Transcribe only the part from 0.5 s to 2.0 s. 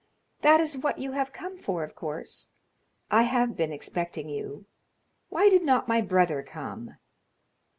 is what you have come for, of